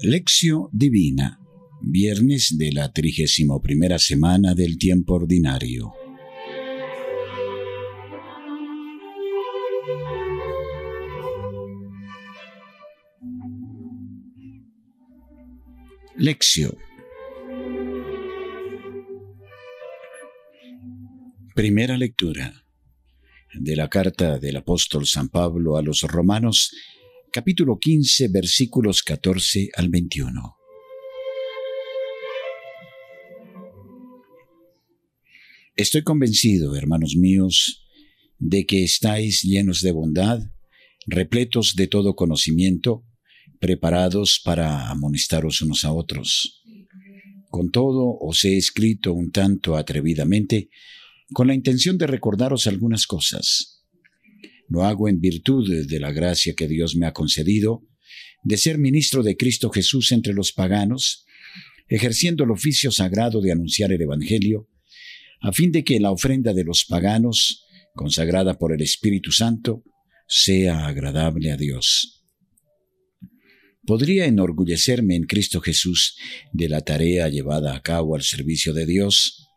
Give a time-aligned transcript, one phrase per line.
[0.00, 1.40] Lección Divina,
[1.82, 5.92] viernes de la trigésimo primera semana del tiempo ordinario.
[16.20, 16.76] Lección
[21.54, 22.64] Primera lectura
[23.54, 26.72] de la carta del apóstol San Pablo a los romanos
[27.30, 30.56] capítulo 15, versículos 14 al 21.
[35.76, 37.86] Estoy convencido, hermanos míos,
[38.40, 40.40] de que estáis llenos de bondad,
[41.06, 43.04] repletos de todo conocimiento,
[43.58, 46.62] preparados para amonestaros unos a otros.
[47.50, 50.70] Con todo, os he escrito un tanto atrevidamente,
[51.32, 53.78] con la intención de recordaros algunas cosas
[54.68, 57.84] lo hago en virtud de la gracia que Dios me ha concedido
[58.44, 61.24] de ser ministro de Cristo Jesús entre los paganos,
[61.88, 64.68] ejerciendo el oficio sagrado de anunciar el Evangelio,
[65.40, 69.82] a fin de que la ofrenda de los paganos, consagrada por el Espíritu Santo,
[70.28, 72.17] sea agradable a Dios.
[73.88, 76.18] Podría enorgullecerme en Cristo Jesús
[76.52, 79.48] de la tarea llevada a cabo al servicio de Dios,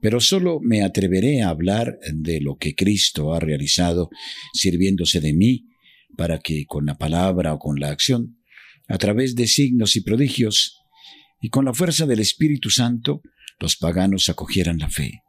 [0.00, 4.08] pero solo me atreveré a hablar de lo que Cristo ha realizado
[4.54, 5.66] sirviéndose de mí
[6.16, 8.38] para que con la palabra o con la acción,
[8.88, 10.80] a través de signos y prodigios,
[11.38, 13.20] y con la fuerza del Espíritu Santo,
[13.60, 15.20] los paganos acogieran la fe.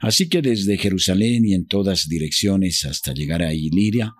[0.00, 4.16] Así que desde Jerusalén y en todas direcciones hasta llegar a Iliria,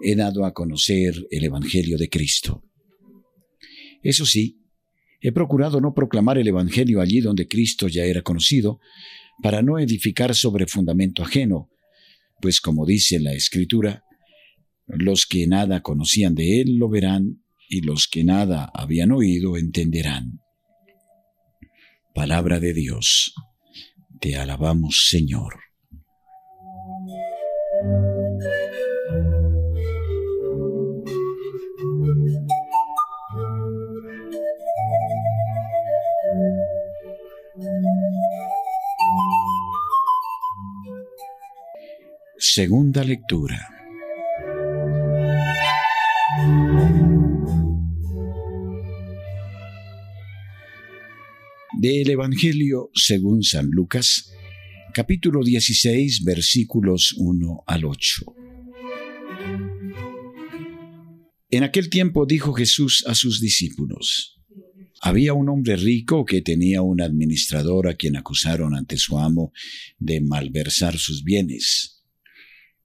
[0.00, 2.62] he dado a conocer el Evangelio de Cristo.
[4.02, 4.58] Eso sí,
[5.20, 8.78] He procurado no proclamar el Evangelio allí donde Cristo ya era conocido,
[9.42, 11.68] para no edificar sobre fundamento ajeno,
[12.40, 14.04] pues como dice la Escritura,
[14.86, 20.40] los que nada conocían de Él lo verán, y los que nada habían oído entenderán.
[22.14, 23.34] Palabra de Dios.
[24.20, 25.54] Te alabamos, Señor.
[42.58, 43.68] Segunda lectura.
[51.80, 54.32] Del Evangelio según San Lucas,
[54.92, 58.24] capítulo 16, versículos 1 al 8.
[61.50, 64.40] En aquel tiempo dijo Jesús a sus discípulos,
[65.00, 69.52] había un hombre rico que tenía un administrador a quien acusaron ante su amo
[70.00, 71.97] de malversar sus bienes.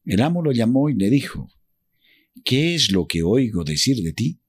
[0.05, 1.49] El amo lo llamó y le dijo,
[2.43, 4.41] ¿qué es lo que oigo decir de ti?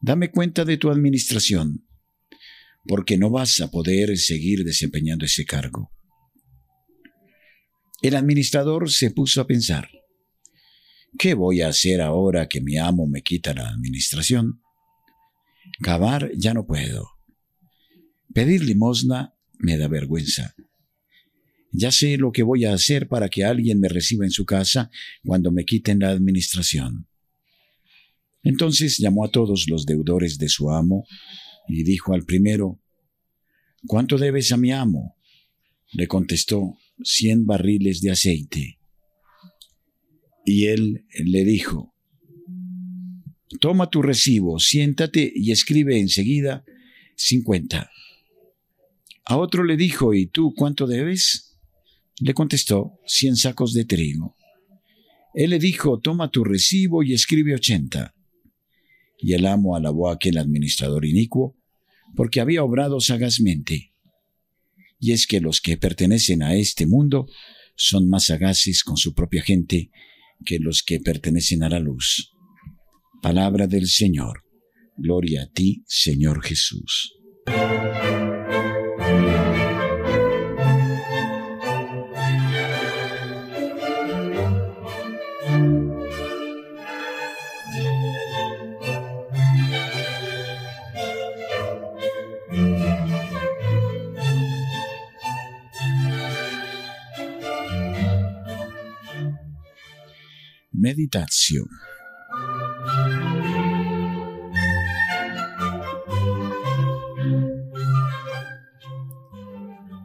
[0.00, 1.86] Dame cuenta de tu administración,
[2.86, 5.90] porque no vas a poder seguir desempeñando ese cargo.
[8.02, 9.88] El administrador se puso a pensar,
[11.18, 14.60] ¿qué voy a hacer ahora que mi amo me quita la administración?
[15.80, 17.08] Cavar ya no puedo.
[18.34, 20.54] Pedir limosna me da vergüenza.
[21.76, 24.90] Ya sé lo que voy a hacer para que alguien me reciba en su casa
[25.24, 27.08] cuando me quiten la administración.
[28.44, 31.04] Entonces llamó a todos los deudores de su amo
[31.66, 32.80] y dijo al primero,
[33.86, 35.16] ¿Cuánto debes a mi amo?
[35.92, 38.78] Le contestó, cien barriles de aceite.
[40.44, 41.92] Y él le dijo,
[43.60, 46.64] Toma tu recibo, siéntate y escribe enseguida
[47.16, 47.90] cincuenta.
[49.24, 51.53] A otro le dijo, ¿y tú cuánto debes?
[52.20, 54.36] Le contestó, cien sacos de trigo.
[55.34, 58.14] Él le dijo, toma tu recibo y escribe ochenta.
[59.18, 61.56] Y el amo alabó a aquel administrador inicuo,
[62.14, 63.92] porque había obrado sagazmente.
[65.00, 67.26] Y es que los que pertenecen a este mundo
[67.76, 69.90] son más sagaces con su propia gente
[70.44, 72.32] que los que pertenecen a la luz.
[73.22, 74.44] Palabra del Señor.
[74.96, 77.14] Gloria a ti, Señor Jesús.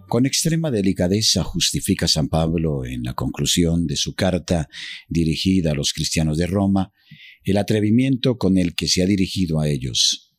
[0.07, 4.67] Con extrema delicadeza justifica San Pablo en la conclusión de su carta
[5.07, 6.91] dirigida a los cristianos de Roma
[7.43, 10.35] el atrevimiento con el que se ha dirigido a ellos.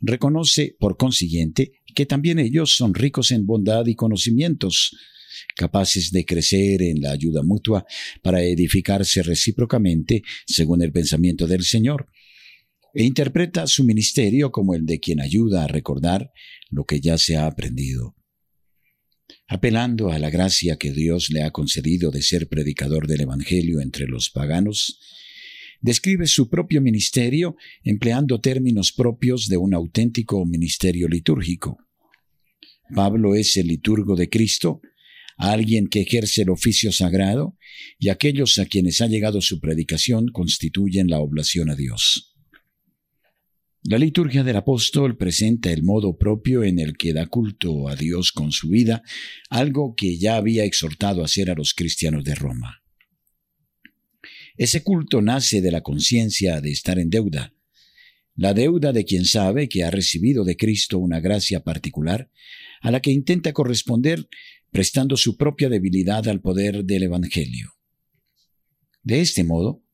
[0.00, 4.96] Reconoce, por consiguiente, que también ellos son ricos en bondad y conocimientos,
[5.54, 7.86] capaces de crecer en la ayuda mutua
[8.22, 12.08] para edificarse recíprocamente según el pensamiento del Señor,
[12.94, 16.30] e interpreta su ministerio como el de quien ayuda a recordar
[16.70, 18.14] lo que ya se ha aprendido.
[19.48, 24.06] Apelando a la gracia que Dios le ha concedido de ser predicador del Evangelio entre
[24.06, 25.00] los paganos,
[25.80, 31.78] describe su propio ministerio empleando términos propios de un auténtico ministerio litúrgico.
[32.94, 34.80] Pablo es el liturgo de Cristo,
[35.36, 37.56] alguien que ejerce el oficio sagrado,
[37.98, 42.34] y aquellos a quienes ha llegado su predicación constituyen la oblación a Dios.
[43.82, 48.32] La liturgia del apóstol presenta el modo propio en el que da culto a Dios
[48.32, 49.02] con su vida,
[49.50, 52.82] algo que ya había exhortado a hacer a los cristianos de Roma.
[54.56, 57.52] Ese culto nace de la conciencia de estar en deuda,
[58.36, 62.30] la deuda de quien sabe que ha recibido de Cristo una gracia particular,
[62.80, 64.28] a la que intenta corresponder
[64.74, 67.74] prestando su propia debilidad al poder del Evangelio.
[69.04, 69.84] De este modo,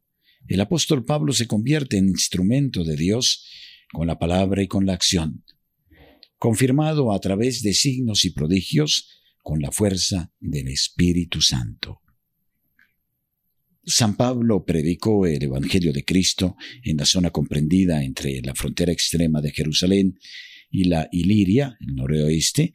[0.49, 3.47] el apóstol Pablo se convierte en instrumento de Dios
[3.93, 5.45] con la palabra y con la acción,
[6.39, 9.11] confirmado a través de signos y prodigios
[9.43, 12.01] con la fuerza del Espíritu Santo.
[13.85, 19.43] San Pablo predicó el Evangelio de Cristo en la zona comprendida entre la frontera extrema
[19.43, 20.19] de Jerusalén
[20.71, 22.73] y la Iliria, el noroeste,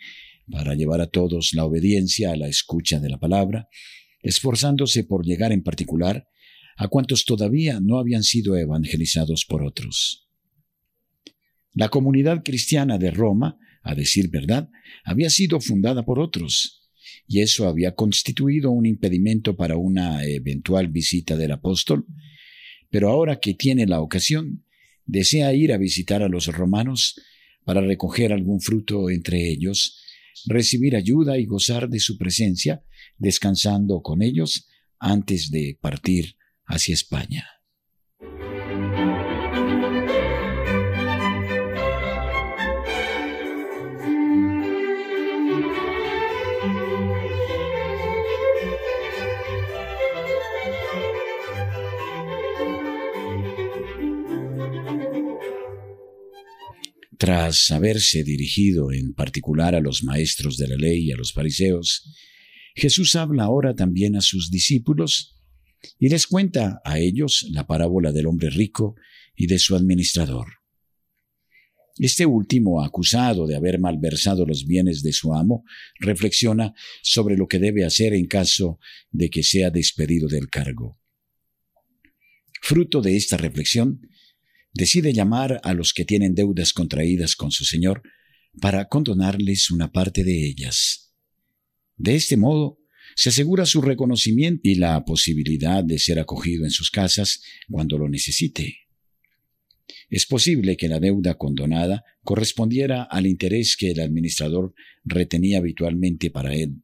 [0.50, 3.68] para llevar a todos la obediencia a la escucha de la palabra,
[4.21, 6.27] esforzándose por llegar en particular
[6.77, 10.27] a cuantos todavía no habían sido evangelizados por otros.
[11.74, 14.69] La comunidad cristiana de Roma, a decir verdad,
[15.03, 16.89] había sido fundada por otros,
[17.27, 22.06] y eso había constituido un impedimento para una eventual visita del apóstol,
[22.89, 24.65] pero ahora que tiene la ocasión,
[25.06, 27.19] desea ir a visitar a los romanos
[27.63, 30.01] para recoger algún fruto entre ellos,
[30.45, 32.83] recibir ayuda y gozar de su presencia,
[33.17, 34.67] descansando con ellos
[34.99, 36.35] antes de partir
[36.65, 37.55] hacia España.
[57.25, 62.04] Tras haberse dirigido en particular a los maestros de la ley y a los fariseos,
[62.75, 65.36] Jesús habla ahora también a sus discípulos
[65.98, 68.94] y les cuenta a ellos la parábola del hombre rico
[69.36, 70.45] y de su administrador.
[71.98, 75.63] Este último, acusado de haber malversado los bienes de su amo,
[76.00, 78.78] reflexiona sobre lo que debe hacer en caso
[79.10, 81.00] de que sea despedido del cargo.
[82.62, 84.01] Fruto de esta reflexión,
[84.75, 88.04] decide llamar a los que tienen deudas contraídas con su Señor
[88.62, 91.13] para condonarles una parte de ellas.
[91.95, 92.77] De este modo,
[93.16, 98.10] se asegura su reconocimiento y la posibilidad de ser acogido en sus casas cuando lo
[98.10, 98.80] necesite.
[100.10, 104.73] Es posible que la deuda condonada correspondiera al interés que el administrador
[105.06, 106.81] retenía habitualmente para él.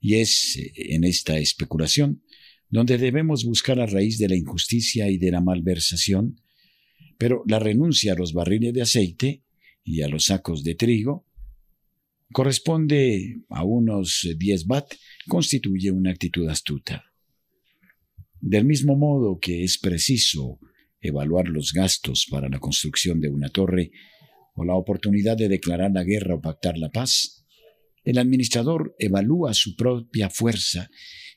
[0.00, 2.22] Y es en esta especulación
[2.68, 6.40] donde debemos buscar la raíz de la injusticia y de la malversación,
[7.18, 9.42] pero la renuncia a los barriles de aceite
[9.84, 11.26] y a los sacos de trigo
[12.32, 14.92] corresponde a unos 10 bat,
[15.28, 17.04] constituye una actitud astuta.
[18.40, 20.58] Del mismo modo que es preciso
[21.00, 23.92] evaluar los gastos para la construcción de una torre
[24.54, 27.45] o la oportunidad de declarar la guerra o pactar la paz,
[28.06, 30.88] el administrador evalúa su propia fuerza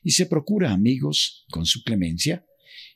[0.04, 2.46] y se procura amigos con su clemencia,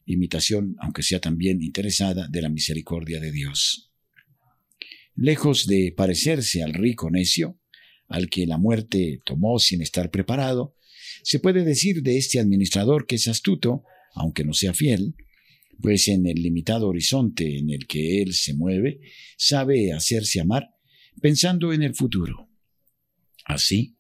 [0.06, 3.92] imitación, aunque sea también interesada, de la misericordia de Dios.
[5.16, 7.58] Lejos de parecerse al rico necio,
[8.06, 10.76] al que la muerte tomó sin estar preparado,
[11.24, 13.82] se puede decir de este administrador que es astuto,
[14.14, 15.16] aunque no sea fiel,
[15.80, 19.00] pues en el limitado horizonte en el que él se mueve,
[19.36, 20.68] sabe hacerse amar
[21.20, 22.53] pensando en el futuro.
[23.44, 23.96] Así,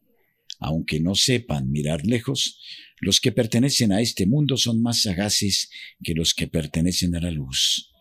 [0.58, 2.60] aunque no sepan mirar lejos,
[3.00, 5.70] los que pertenecen a este mundo son más sagaces
[6.02, 7.92] que los que pertenecen a la luz,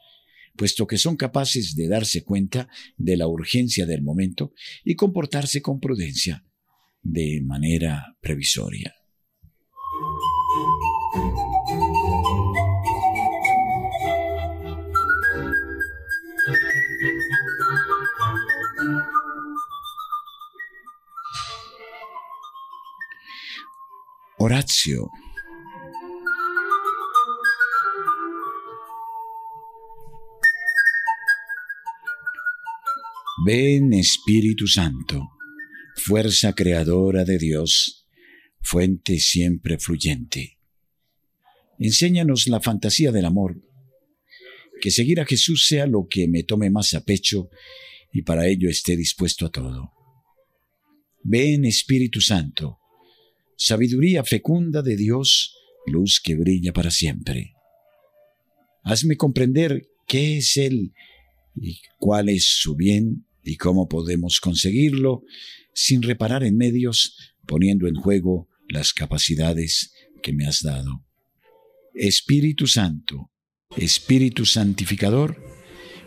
[0.56, 4.54] puesto que son capaces de darse cuenta de la urgencia del momento
[4.86, 6.46] y comportarse con prudencia,
[7.02, 8.96] de manera previsoria.
[24.44, 25.10] Horacio.
[33.46, 35.30] Ven Espíritu Santo,
[35.96, 38.06] fuerza creadora de Dios,
[38.60, 40.60] fuente siempre fluyente.
[41.80, 43.64] Enséñanos la fantasía del amor,
[44.82, 47.50] que seguir a Jesús sea lo que me tome más a pecho
[48.12, 49.94] y para ello esté dispuesto a todo.
[51.24, 52.82] Ven Espíritu Santo,
[53.58, 55.56] sabiduría fecunda de Dios,
[55.86, 57.54] luz que brilla para siempre.
[58.84, 60.94] Hazme comprender qué es Él
[61.56, 65.24] y cuál es su bien y cómo podemos conseguirlo
[65.74, 67.18] sin reparar en medios,
[67.48, 71.06] poniendo en juego las capacidades que me has dado.
[71.94, 73.32] Espíritu Santo,
[73.76, 75.42] Espíritu Santificador,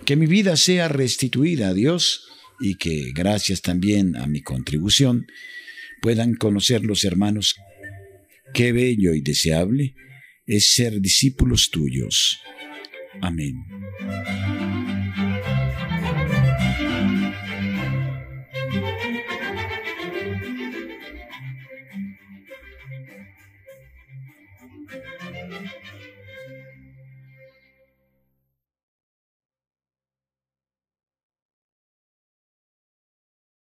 [0.04, 2.26] que mi vida sea restituida a Dios
[2.60, 5.26] y que, gracias también a mi contribución,
[6.06, 7.56] puedan conocer los hermanos
[8.54, 9.96] qué bello y deseable
[10.46, 12.38] es ser discípulos tuyos.
[13.20, 13.56] Amén.